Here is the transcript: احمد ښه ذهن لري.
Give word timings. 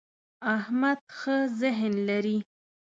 احمد 0.55 0.99
ښه 1.17 1.37
ذهن 1.61 1.93
لري. 2.09 2.37